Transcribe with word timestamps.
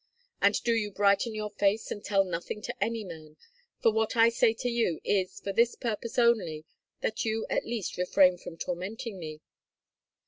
And 0.41 0.55
do 0.63 0.73
you 0.73 0.89
brighten 0.89 1.35
your 1.35 1.51
face 1.51 1.91
and 1.91 2.03
tell 2.03 2.23
nothing 2.23 2.59
to 2.63 2.83
any 2.83 3.03
man, 3.03 3.37
for 3.83 3.91
what 3.93 4.15
I 4.17 4.29
say 4.29 4.51
to 4.55 4.67
you 4.67 4.99
is 5.03 5.39
for 5.39 5.53
this 5.53 5.75
purpose 5.75 6.17
only, 6.17 6.65
that 7.01 7.23
you 7.23 7.45
at 7.51 7.65
least 7.67 7.99
refrain 7.99 8.39
from 8.39 8.57
tormenting 8.57 9.19
me. 9.19 9.41